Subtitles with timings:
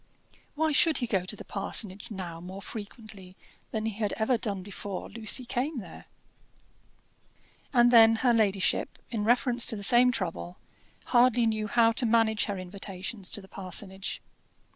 [0.55, 3.35] Why should he go to the parsonage now more frequently
[3.69, 6.05] than he had ever done before Lucy came there?
[7.71, 10.57] And then her ladyship, in reference to the same trouble,
[11.13, 14.23] hardly knew how to manage her invitations to the parsonage.